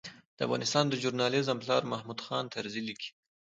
د 0.37 0.39
افغانستان 0.47 0.85
د 0.87 0.93
ژورنالېزم 1.01 1.57
پلار 1.63 1.81
محمود 1.91 2.19
خان 2.25 2.45
طرزي 2.53 2.81
لیکي. 2.89 3.09